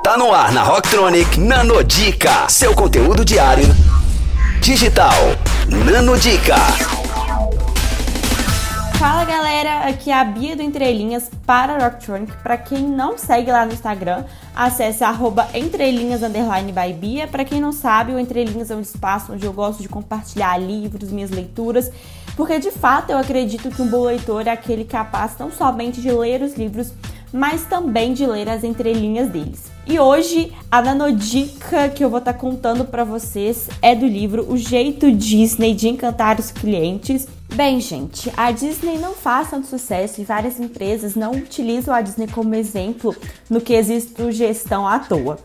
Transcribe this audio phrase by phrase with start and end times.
[0.00, 3.66] Tá no ar na Rocktronic Nanodica, seu conteúdo diário
[4.60, 5.12] digital.
[5.68, 6.56] Nanodica.
[8.98, 12.32] Fala galera, aqui é a Bia do Entrelinhas para Rocktronic.
[12.42, 14.24] Para quem não segue lá no Instagram,
[14.56, 16.22] acesse arroba entrelinhas
[16.98, 17.28] Bia.
[17.28, 21.12] Para quem não sabe, o Entrelinhas é um espaço onde eu gosto de compartilhar livros,
[21.12, 21.92] minhas leituras,
[22.36, 26.10] porque de fato eu acredito que um bom leitor é aquele capaz não somente de
[26.10, 26.92] ler os livros,
[27.32, 29.70] mas também de ler as entrelinhas deles.
[29.86, 34.46] E hoje a nanodica que eu vou estar tá contando para vocês é do livro
[34.48, 37.26] O Jeito Disney de Encantar os Clientes.
[37.54, 42.28] Bem, gente, a Disney não faz tanto sucesso e várias empresas não utilizam a Disney
[42.28, 43.14] como exemplo
[43.50, 45.38] no que existe gestão à toa.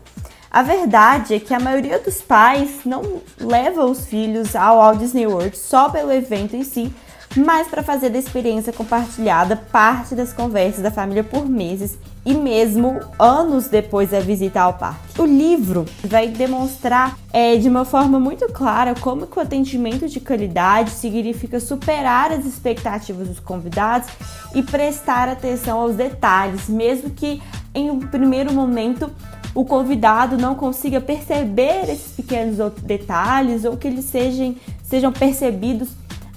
[0.50, 5.26] A verdade é que a maioria dos pais não leva os filhos ao Walt Disney
[5.26, 6.90] World só pelo evento em si,
[7.38, 13.00] mas para fazer da experiência compartilhada parte das conversas da família por meses e mesmo
[13.18, 15.20] anos depois da visita ao parque.
[15.20, 20.20] O livro vai demonstrar é, de uma forma muito clara como que o atendimento de
[20.20, 24.08] qualidade significa superar as expectativas dos convidados
[24.54, 27.40] e prestar atenção aos detalhes, mesmo que
[27.74, 29.10] em um primeiro momento
[29.54, 35.88] o convidado não consiga perceber esses pequenos detalhes ou que eles sejam, sejam percebidos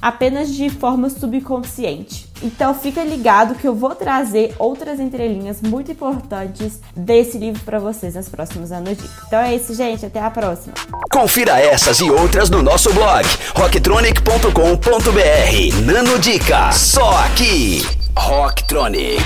[0.01, 2.29] apenas de forma subconsciente.
[2.41, 8.15] Então fica ligado que eu vou trazer outras entrelinhas muito importantes desse livro para vocês
[8.15, 9.11] nas próximas anodicas.
[9.27, 10.73] Então é isso, gente, até a próxima.
[11.11, 15.85] Confira essas e outras no nosso blog rocktronic.com.br.
[15.85, 17.85] Nanodica, só aqui.
[18.17, 19.21] Rocktronic,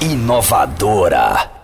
[0.00, 1.55] inovadora.